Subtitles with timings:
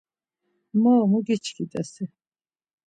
[0.81, 1.91] Moro mu giçkit̆es!?